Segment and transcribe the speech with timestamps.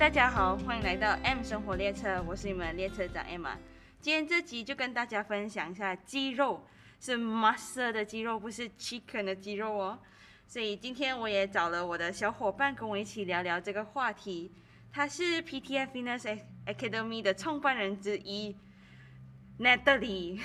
[0.00, 3.52] 大家好，欢迎来到 M 生活列车，我是你们列车长 Emma。
[4.00, 6.66] 今天这集就跟大家分享一下肌肉，
[6.98, 9.98] 是 muscle 的肌肉，不是 chicken 的肌肉哦。
[10.46, 14.50] 所以今天我也找了我的小伙伴跟我一起聊聊这个话题。
[14.90, 18.56] 他是 PTF Fitness Academy 的创办人之一
[19.58, 20.40] ，Natalie。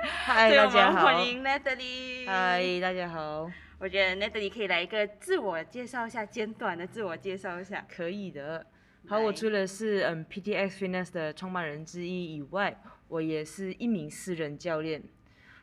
[0.00, 1.04] 嗨， 大家好。
[1.04, 2.26] 欢迎 Natalie。
[2.26, 3.48] 嗨，大家好。
[3.78, 7.86] 我觉得 Natalie 可以来一个自我介绍一下，简短的自我介绍一下。
[7.88, 8.66] 可以的。
[9.06, 15.02] 好，我除了是嗯 PTX Fitness 的创办人之一以外，我也是一名私人教练，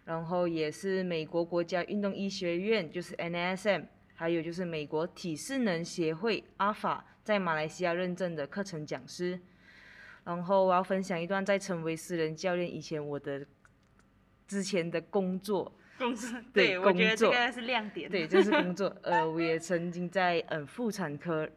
[0.05, 3.85] 然后也是美国国家运动医学院，就是 NASM，
[4.15, 9.39] 还有就是美国体适能协会 Alpha 在马来西亚认证的课程讲师。
[10.23, 13.45] 然后我要分享一段在成为私人教练以前我的
[14.47, 15.71] 之前的工作。
[15.99, 18.09] 工作对，我觉得这个是亮点。
[18.09, 18.87] 对，这是工作。
[19.03, 21.47] 呃，我也曾经在嗯妇产科。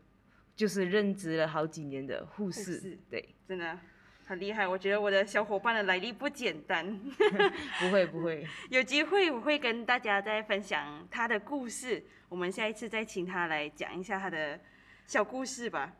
[0.58, 3.78] 就是任职了好几年的护士，对，真的
[4.26, 4.66] 很厉害。
[4.66, 6.84] 我觉得我的小伙伴的来历不简单。
[7.78, 12.02] 不会不会，有机会我会跟大家再分享他的故事。
[12.28, 14.58] 我们下一次再请他来讲一下他的
[15.06, 15.92] 小故事吧。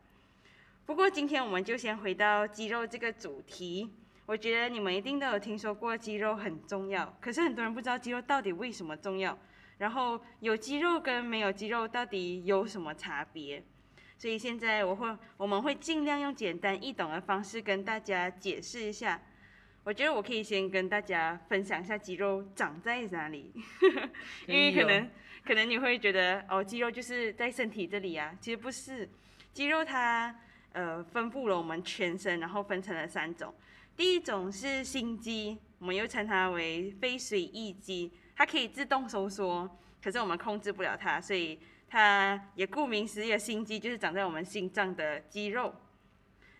[0.85, 3.89] 不过今天我们就先回到肌肉这个主题。
[4.25, 9.39] 我觉得你们一定都有听说过肌肉很重要，可是很多人不知道肌肉到底为什么重要。
[9.77, 13.63] 然后有肌肉跟没有肌肉到底有什么差别？
[14.19, 19.17] 所以现在我会，我们会尽量用简单易懂的方式跟大家解释一下。
[19.85, 23.49] 我觉得我可以先跟大家分享一下肌肉长在哪里，
[24.45, 25.09] 因为可能
[25.45, 29.09] 可能你会觉得哦，肌肉就是在身体这里啊，其实不是，
[29.53, 30.35] 肌肉它
[30.73, 33.55] 呃分布了我们全身，然后分成了三种。
[33.95, 41.57] 第一种是心肌，我们又称它为非水翼肌，它可以自动收缩，可是我们控制不了它，所以。
[41.89, 45.73] 它也顾名思义，心肌就是长在我们心脏的肌肉。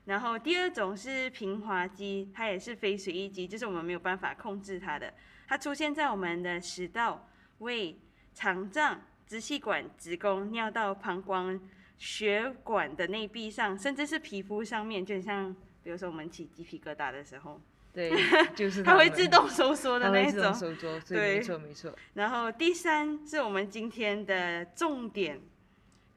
[0.06, 5.13] 然后第二种是平滑肌，它也是非随意肌，就是我们没有办法控制它的。
[5.47, 7.29] 它出现在我们的食道、
[7.59, 7.95] 胃、
[8.34, 11.61] 肠脏、支气管、子宫、尿道、膀胱、
[11.97, 17.61] 血管的内壁上，甚至是皮肤上面，就像比如说我们起鸡皮疙瘩的时候。
[18.00, 18.12] 对，
[18.56, 21.94] 就是它会自动收缩的那种，收缩，对，没错没错。
[22.14, 25.42] 然后第三是我们今天的重点，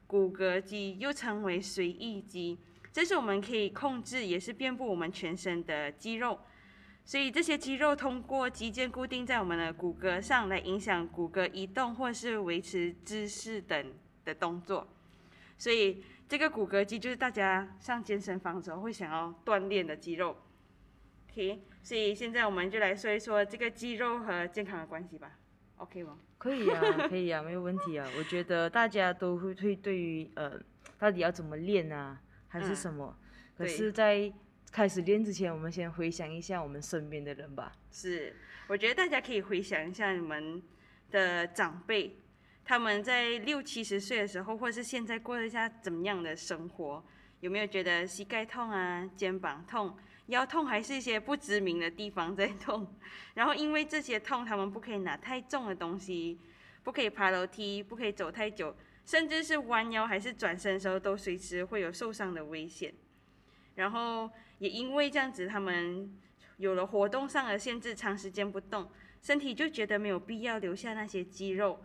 [0.07, 2.57] 骨骼肌又称为随意肌，
[2.93, 6.39] 这是我们可以控制，也是遍布我们全身的肌肉。
[7.03, 13.93] 所以这些肌肉通过肌腱固定在我们的骨骼上来影响骨骼移动或是维持姿势等
[14.23, 14.87] 的动作。
[15.57, 20.37] 所以这个骨骼肌就是大家上健身房的时候会想要锻炼的肌肉。
[21.29, 25.37] OK，所以现在我们就来说一说这个肌肉和健康的关系吧。
[25.75, 26.17] OK 吗？
[26.37, 28.09] 可以啊， 可以啊，没有问题啊。
[28.17, 30.57] 我觉得大家都会会对于呃，
[30.97, 32.17] 到底要怎么练啊，
[32.47, 33.15] 还是什么？
[33.57, 34.31] 可是，在
[34.71, 37.73] 开始练之前，我们先回想一下我们身边的人吧。
[37.91, 38.33] 是，
[38.67, 40.63] 我觉得大家可以回想一下你们
[41.11, 42.17] 的长辈，
[42.63, 47.03] 他们在六七十岁的时候，或是现在过一下怎么样的生活？
[47.41, 49.97] 有没有觉得膝盖痛啊，肩膀痛？
[50.27, 52.87] 腰痛还是一些不知名的地方在痛，
[53.35, 56.39] 然后因为这些痛，他们不可以拿太重的东西，
[56.81, 58.73] 不可以爬楼梯，不可以走太久，
[59.05, 62.93] 甚至是弯腰还是转身的时候，都随时会有受伤的危险。
[63.75, 64.29] 然后
[64.59, 66.09] 也因为这样子，他们
[66.57, 68.89] 有了活动上的限制，长时间不动，
[69.21, 71.83] 身体就觉得没有必要留下那些肌肉，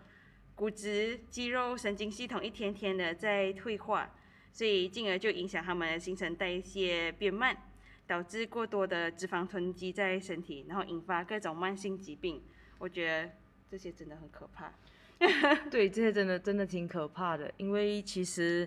[0.55, 4.15] 骨质、肌肉、神经系统一天天的在退化，
[4.53, 7.57] 所以进而就影响他们的新陈代谢变慢。
[8.09, 12.43] 导致过多的脂肪囤积在身体，然后引发各种慢性疾病。
[12.79, 13.31] 我觉得
[13.71, 14.73] 这些真的很可怕。
[15.71, 17.53] 对，这些真的真的挺可怕的。
[17.59, 18.67] 因为其实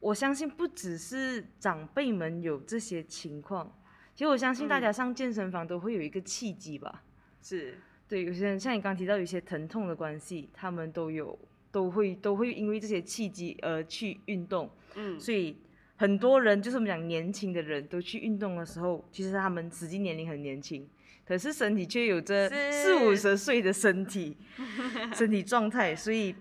[0.00, 3.72] 我相信不只是长辈们有这些情况，
[4.14, 7.04] 其实我相信大家上健身房都会有一个契机吧。
[7.40, 11.38] 是，对，有些人像你刚提到有一些疼痛的关系，他们都有
[11.70, 14.68] 都会都会因为这些契机而去运动。
[14.96, 15.56] 嗯，所以。
[15.96, 20.88] 很多人就是我们讲年轻的人都去运动的时候，其实他们实际年龄很年轻，
[21.24, 24.36] 可是身体却有着四五十岁的身体
[25.14, 26.34] 身体状态，所以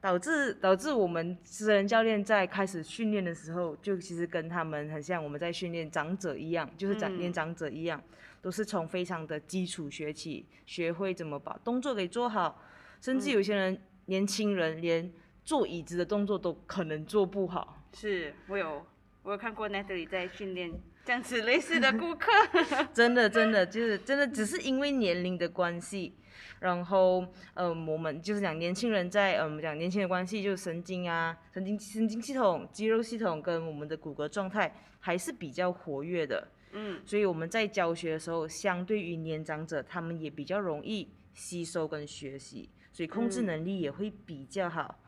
[0.00, 8.00] 导致导致我们私人教练在开始训练的时候，就其实跟他们很像我们在训练长者一样，就是长练长者一样，
[8.40, 12.62] 都是从非常的基础学起，学会怎么把动作给做好，
[13.00, 13.76] 甚至有些人
[14.06, 15.12] 年轻人连
[15.44, 17.82] 坐椅子的动作都可能做不好。
[17.92, 18.86] 是我有。
[19.28, 20.72] 我有看过 Natalie 在训练
[21.04, 22.30] 这样子类似的顾客，
[22.94, 26.14] 真的真的就是真的只是因为年龄的关系，
[26.60, 36.48] 然后，嗯，我们就是讲年轻人在，嗯，我们讲年轻的关系，就是神经啊，神经神经系统、肌肉系统跟我们的骨骼状态还是比较活跃的。
[36.72, 44.98] 嗯，所以我们在教学的时候，相对于年长者，他们也比较容易吸收跟学习，所以控制能力也会比较好。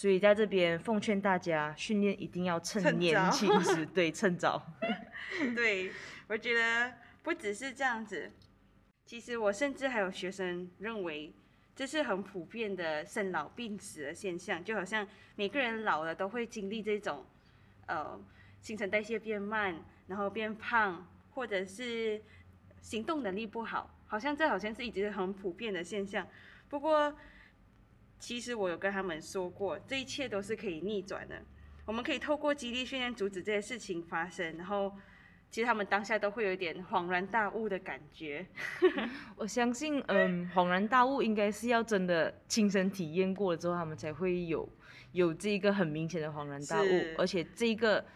[0.00, 4.66] 所以在这边奉劝大家，训练一定要趁年轻时，对， 趁早。
[5.54, 5.92] 对，
[6.26, 6.90] 我觉得
[7.22, 8.32] 不只是这样子。
[9.04, 11.30] 其实我甚至还有学生认为，
[11.76, 15.06] 这是很普遍的生老病死的现象，就好像
[15.36, 17.22] 每个人老了都会经历这种，
[17.84, 18.18] 呃，
[18.62, 22.18] 新陈代谢变慢，然后变胖，或者是
[22.80, 26.26] 行动能力不好，好像这好像是一直很普遍的现象。
[26.70, 27.14] 不过，
[28.20, 31.42] 其实我有跟他们说过，这一切都是可以逆转的，
[31.84, 34.92] 我们可以透过激励训练阻止这些事情发生，然后。
[35.52, 38.46] 其实他们当下都会有一点恍然大悟的感觉。
[39.34, 44.68] 我相信，嗯，恍然大悟应该是要真的亲身体验过了之后，他们才会有
[45.10, 46.86] 有这一个很明显的恍然大悟。
[47.18, 48.06] 而且这个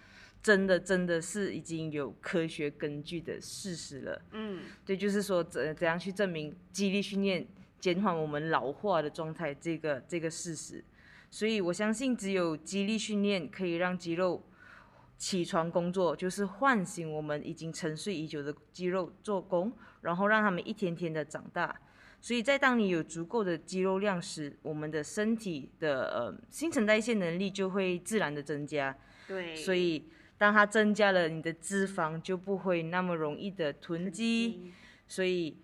[0.40, 4.22] 真的真的是已经有科学根据的事实了。
[4.30, 7.44] 嗯，对，就是说怎怎样去证明激励训练
[7.84, 10.82] 减缓我们老化的状态这个这个事实。
[11.30, 14.42] 所以我相信，只有肌力训练可以让肌肉。
[15.16, 21.74] 起床工作就是唤醒我们已经沉睡已久的肌肉做工，然后让他们一天天的长大。
[22.20, 28.94] 所以在当你有足够的肌肉量时，我们的身体的呃新陈代谢能力就会自然的增加。
[29.28, 29.54] 对。
[29.54, 34.72] 所以当它增加了，你的脂肪就不会那么容易的囤积。
[35.06, 35.58] 所以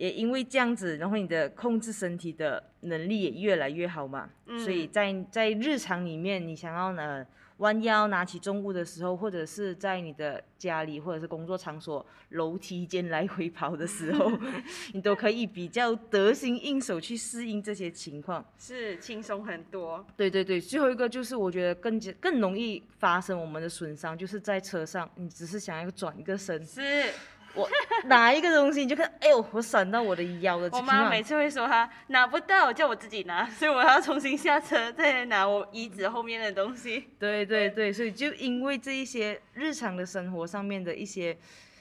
[0.00, 4.30] 也因为这样子，然后你的控制身体的能力也越来越好嘛。
[4.46, 4.58] 嗯。
[4.58, 7.26] 所以在在日常里面，你想要呢？
[7.60, 14.32] 弯腰拿起重物的时候，或者是在你的家里或者是工作场所楼梯间来回跑的时候，
[14.94, 20.02] 你都可以比较得心应手去适应这些情况，是轻松很多。
[20.16, 26.64] 对对对，最后一个就是我觉得更加更容易发生我们的损伤，就是在车上，你只是想要转一个身。
[26.64, 27.12] 是。
[27.54, 27.68] 我
[28.04, 30.68] 拿一个东西，你就看，哎呦，我闪到我的腰了。
[30.72, 37.08] 我妈每次会说她拿不到，叫我自己拿， 所以我要重新下车再拿我椅子后面的东西。
[37.18, 41.36] 对对对，所以就因为这一些日常的生活上面的一些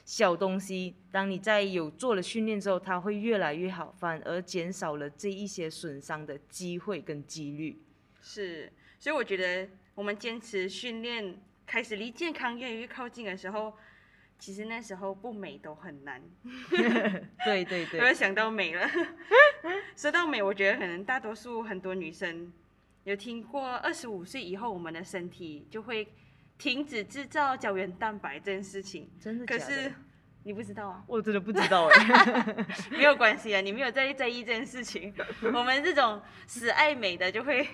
[0.05, 7.79] 小东西，当你在有做了训练之后，它会越来越好，反而减少了这一些损伤的机会跟几率。
[8.21, 13.71] 是，所以我觉得我们坚持训练，开始离健康越来越靠近的时候。
[14.39, 16.21] 其实那时候不美都很难，
[17.45, 18.89] 对 对对，我又想到美了。
[19.97, 22.51] 说到美，我觉得可能大多数很多女生
[23.03, 26.07] 有听过，二十五岁以后我们的身体就会
[26.57, 29.09] 停止制造胶原蛋白这件事情。
[29.19, 29.45] 真的？
[29.45, 29.91] 可是
[30.43, 31.03] 你不知道啊？
[31.07, 32.55] 我真的不知道哎。
[32.91, 35.13] 没有关系啊，你没有在在意这件事情。
[35.53, 37.67] 我们这种死爱美的就会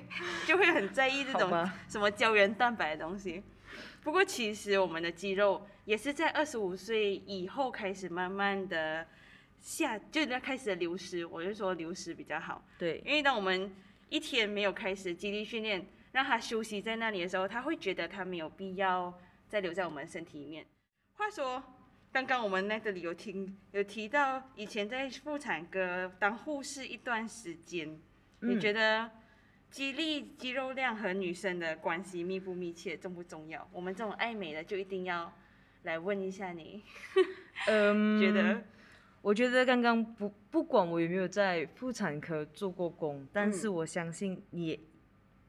[0.48, 1.52] 就会很在意这种
[1.88, 3.44] 什么胶原蛋白的东西。
[4.02, 9.08] 不过其实我们的肌肉也是在二十五岁以后开始慢慢的
[9.60, 11.26] 下，就要开始流失。
[11.26, 12.64] 我就说流失比较好。
[12.78, 13.74] 对，因为当我们
[14.10, 19.14] 一天没有开始肌力训练，让他休息在那里的时候，他会觉得他没有必要
[19.48, 20.66] 再留在我们身体里面。
[21.14, 21.64] 话说，
[22.12, 28.00] 刚刚我们那个里有听有提到以前在妇产科当护士一段时间，
[28.42, 29.10] 你觉得？
[29.76, 33.70] 肌力、肌肉量和女生的关系密不密切，重不重要？
[33.74, 35.30] 我们这种爱美的就一定要
[35.84, 36.82] 来问一下你。
[37.68, 38.64] 嗯， 觉得？
[39.22, 44.80] 我觉得刚刚不不管我有没有在妇产科做过工，但是我相信也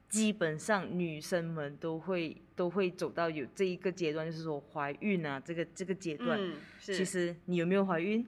[0.09, 6.37] 基本上女生们都会都会走到有这一个阶段，就是说怀孕啊这个这个阶段。
[6.37, 6.93] 嗯，是。
[6.93, 8.27] 其实你有没有怀孕？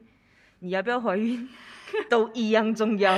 [0.59, 1.47] 你要不要怀孕？
[2.07, 3.17] 都一样重要，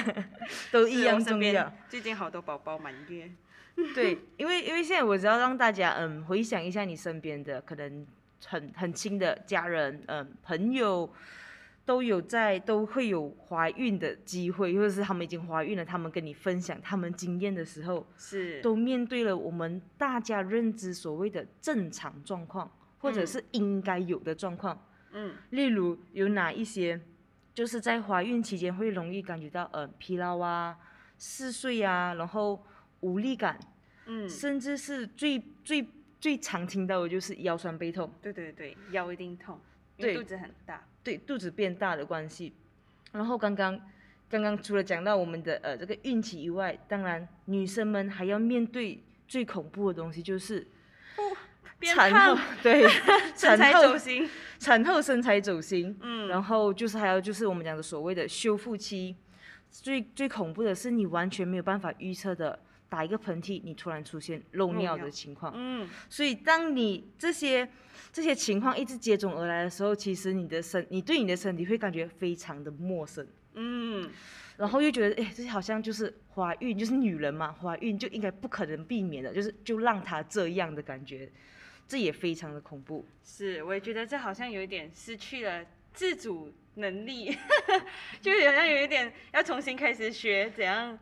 [0.70, 1.72] 都一样重要。
[1.88, 3.30] 最近好多宝宝满月。
[3.94, 8.06] 对，因为因为现在我只要让大家嗯回想一下你身边的可能
[8.46, 11.10] 很很亲的家人嗯朋友
[11.86, 24.76] 都有在都会有怀孕的机会，或者是他们已经怀孕了，他们跟你分享他们经验的时候，是都面对了我们大家认知所谓的正常状况，或者是应该有的状况。
[24.76, 24.80] 嗯，
[25.50, 27.00] 例如有哪一些？
[27.54, 30.74] 就是在怀孕期间会容易感觉到呃疲劳啊、
[31.18, 32.64] 嗜睡啊，然后
[33.00, 33.60] 无力感，
[34.06, 35.86] 嗯，甚至是最最
[36.18, 38.10] 最常听到的就是腰酸背痛。
[38.22, 39.60] 对对对，腰一定痛，
[39.98, 40.82] 对，肚子很大。
[41.04, 42.54] 对，肚子变大的关系。
[43.12, 43.78] 然后刚刚
[44.30, 50.66] 刚刚除了讲到我们的呃这个孕期以外，当然女生们还要面对最恐怖的东西就是。
[51.86, 52.86] 产后对，
[53.34, 59.16] 身材走形，产后身材走形，嗯，然后就是还有就是我们讲的所谓的修复期，
[59.70, 62.58] 最最恐怖的是，你完全没有办法预测的，
[62.88, 65.52] 打一个喷嚏，你突然出现漏尿的情况。
[65.56, 67.68] 嗯，所以当你这些
[68.12, 73.26] 这些情况一直接踵而来的时候，其实你的身，你对你的身体会感觉非常的陌生。
[73.54, 74.08] 嗯，
[74.56, 81.30] 然后又觉得，哎，这好像就是怀孕，就是女人嘛，怀孕就应该不可能避免的，就是就让她这样的感觉，
[81.92, 83.04] 这也非常的恐怖。
[83.22, 87.30] 是，我也觉得这好像有一点失去了自主能力，
[88.22, 90.98] 就好像有一点要重新开始学怎样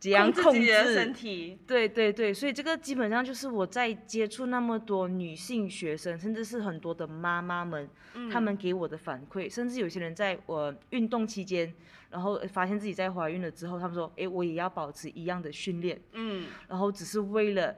[0.00, 1.60] 怎样控制自己的身体。
[1.64, 7.88] 对对对，所以这个基本上就是我在接触那么多女性学生，甚至是很多的妈妈们，
[8.28, 11.72] 他们给我的反馈，甚至有些人在我运动期间。
[12.10, 17.74] 然后发现自己在怀孕了之后，他们说：“哎，我也要保持一样的训练。”嗯，然后只是为了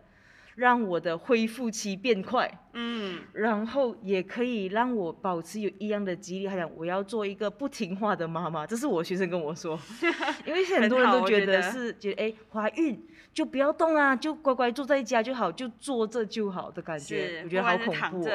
[0.56, 2.50] 让我的恢复期变快。
[2.73, 6.46] 嗯，然后也可以让我保持有一样的激励。
[6.46, 9.78] 他讲：“我要做一个不听话的妈妈。”这是我学生跟我说，
[10.44, 18.28] 因为很多人都觉得是觉得哎，怀孕就不要动啊，就乖乖坐在家就好，就坐着就好的感觉，我觉得好恐怖。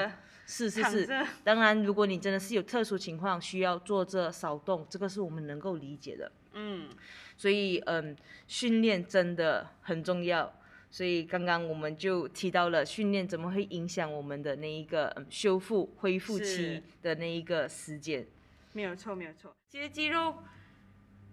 [0.52, 1.08] 是是是，
[1.44, 6.32] 当然，如果你真的是有特殊情况需要坐这少动，这个是我们能够理解的。
[6.54, 6.90] 嗯，
[7.38, 8.16] 所以嗯，
[8.48, 10.52] 训练真的很重要。
[10.90, 18.26] 所以刚刚我们就提到了训练怎么会影响我们的那一个修复恢复期的那一个时间。
[18.74, 19.56] 没有错，没有错。
[19.70, 20.36] 其实肌肉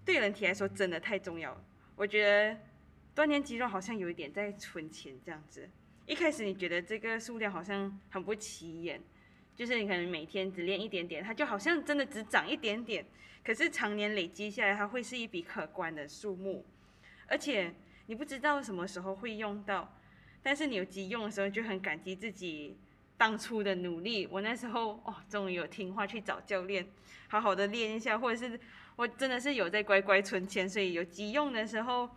[0.05, 1.65] 对人体来说真的太重要了。
[1.97, 2.57] 我觉得
[3.15, 5.69] 锻炼肌肉好像有一点在存钱这样子。
[6.07, 9.03] 一开始你觉得这个数量好像很不起眼，
[9.55, 13.05] 就是你可能每天只练一点点，它就好像真的只长一点点。
[13.43, 16.65] 可是常年累积下来，它会是一笔可观的数目，
[17.27, 17.73] 而且
[18.07, 19.93] 你不知道什么时候会用到，
[20.43, 22.77] 但是你有急用的时候就很感激自己
[23.17, 24.29] 当初的努力。
[24.31, 26.87] 我那时候哦，终于有听话去找教练，
[27.29, 28.59] 好好的练一下，或者是
[28.95, 32.09] 我真的是有在乖乖存钱，所以有急用的时候，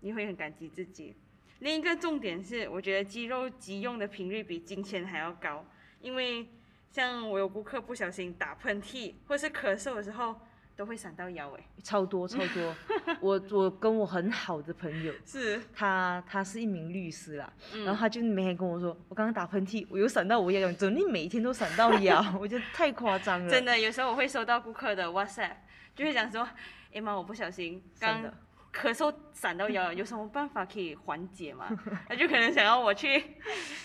[0.00, 1.14] 你会很感激自己。
[1.58, 5.62] 另一个重点是，我觉得肌肉急用的频率比金钱还要高，
[6.00, 6.48] 因为
[6.90, 10.40] 像我有顾客不小心打喷嚏或是咳嗽的时候，
[10.80, 12.74] 都会闪到腰哎，超多超多。
[13.20, 17.52] 我我跟我很好的朋友，是他他是一名律师啦，
[17.84, 22.24] 然后他就每天跟我说，我刚刚打喷嚏，我有闪到我腰，怎么你每天都闪到腰？
[22.40, 23.50] 我觉得太夸张了。
[23.50, 25.56] 真的，有时候我会收到顾客的 WhatsApp，
[25.94, 26.48] 就会讲说，
[26.94, 28.24] 哎妈，我不小心刚。
[28.72, 31.68] 咳嗽闪到腰， 有什么办法可以缓解吗？
[32.08, 33.22] 他就可能想要我去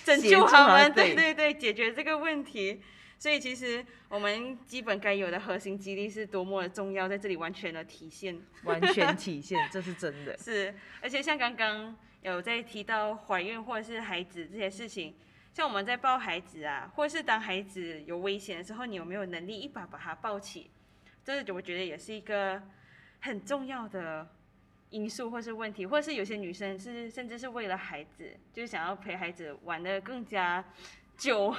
[0.05, 2.81] 拯救他们，对对对，解决这个问题。
[3.17, 10.37] 所以其实我们基本该有的核心激励是多么的重要，在这里完全的体现，完全体现，这是真的。
[10.39, 15.15] 是，而且像刚刚有在提到怀孕或者是孩子这些事情，
[15.53, 20.69] 像我们在抱孩子啊，或者是当孩子有危险的时候，你有没有能力一把把他抱起？
[21.23, 22.61] 这是我觉得也是一个
[23.21, 24.27] 很重要的。
[24.91, 30.63] 因素或是问题，或者是有些女生是甚至是为了孩子，就是想要陪孩子玩的更加
[31.17, 31.55] 久，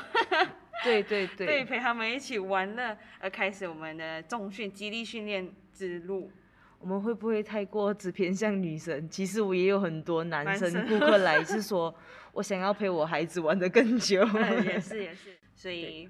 [0.85, 6.31] 对 对对，对陪他们一起玩乐而开始我们的重训、激励训练之路。
[6.79, 9.09] 我们会不会太过只偏向女生？
[9.09, 11.93] 其实我也有很多男生顾客来是说，
[12.33, 14.23] 我想要陪我孩子玩的更久。
[14.65, 16.09] 也 是也是， 所以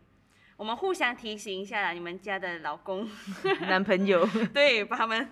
[0.57, 3.09] 我们互相提醒一下你们家的老公、
[3.61, 5.29] 男朋友，对，把他们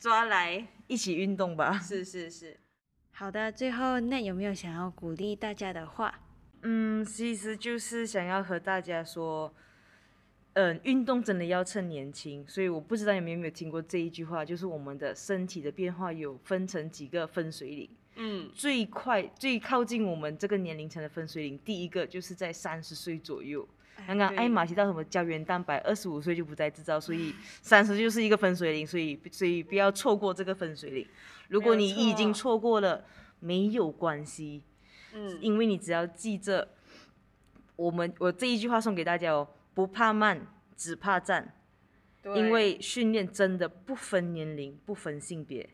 [0.00, 0.66] 抓来。
[0.88, 1.78] 一起运动吧。
[1.78, 2.56] 是是是，
[3.12, 3.50] 好的。
[3.50, 6.12] 最后，那有没有想要鼓励大家的话？
[6.68, 9.54] 嗯，其实就是想要和大家说，
[10.54, 12.44] 嗯，运动真的要趁年轻。
[12.48, 17.88] 所以我不知道你们有没有听过这一句话，就是我们的身体的变化有分成几个分水岭。
[18.16, 23.66] 嗯，最快最靠近我们这个年龄层的分水岭，第一个就是在三十岁左右。
[24.04, 27.32] 刚刚艾玛提到什么胶原蛋白，二十五岁就不再制造，所以
[27.62, 31.06] 三十就是一个分水岭，所以所以不要错过这个分水岭。
[31.48, 33.04] 如果你已经错过了，
[33.38, 34.62] 没有关系，
[35.16, 36.68] 嗯，因为你只要记着，
[37.74, 40.46] 我们我这一句话送给大家哦，不怕慢，
[40.76, 41.54] 只怕站，
[42.22, 45.68] 因为训练真的不分年龄，不分性别。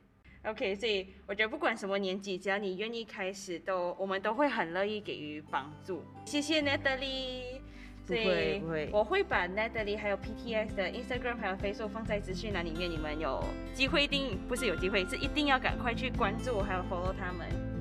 [0.45, 6.03] OK，所以我觉得不管什么年纪，只要你愿意开始，都我们都会很乐意给予帮助。
[6.25, 7.61] 谢谢 Natalie。
[8.05, 17.72] 不会我会把 Natalie 还有 PTS 的 Instagram 还有 Facebook 放在资讯栏里面，你们有机会一定不是有机会，是一定要赶快去关注还有 follow 他们。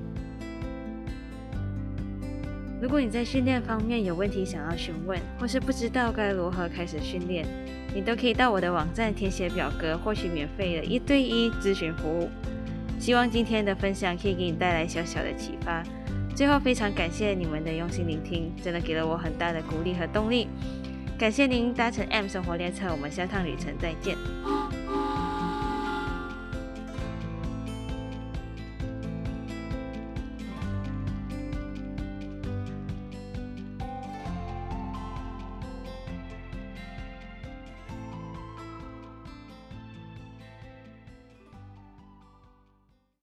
[2.82, 7.46] 如果你在训练方面有问题想要询问，或是不知道该如何开始训练，
[7.94, 12.28] 你都可以到我的网站填写表格，获取免费的一对一咨询服务。
[12.98, 15.80] 希望今天的分享可以给你带来小小的启发。
[16.34, 20.48] 最后，非常感谢你们的用心聆听，真的给了我很大的鼓励和动力。
[21.16, 24.16] 感谢您搭乘 M 生活列车，我们下趟旅程再见。